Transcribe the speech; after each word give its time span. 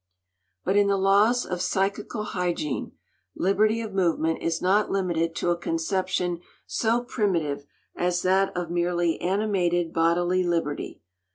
But 0.65 0.75
in 0.75 0.87
the 0.87 0.97
laws 0.97 1.45
of 1.45 1.61
"psychical 1.61 2.23
hygiene," 2.23 2.93
"liberty 3.35 3.81
of 3.81 3.93
movement" 3.93 4.41
is 4.41 4.59
not 4.59 4.89
limited 4.89 5.35
to 5.35 5.51
a 5.51 5.55
conception 5.55 6.39
so 6.65 7.03
primitive 7.03 7.67
as 7.95 8.23
that 8.23 8.51
of 8.57 8.71
merely 8.71 9.21
"animated 9.21 9.93
bodily 9.93 10.41
liberty." 10.43 11.01